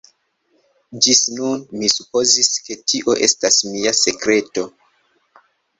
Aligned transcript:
Ĝis 1.07 1.21
nun 1.33 1.61
mi 1.81 1.91
supozis 1.97 2.51
ke 2.69 2.81
tio 2.93 3.19
estas 3.29 3.61
mia 3.75 3.97
sekreto. 4.03 4.71